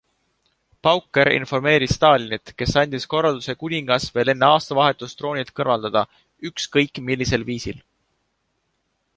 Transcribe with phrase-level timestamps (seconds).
[0.85, 6.05] Pauker informeeris Stalinit, kes andis korralduse kuningas veel enne aastavahetust troonilt kõrvaldada,
[6.53, 7.85] ükskõik millisel viisil.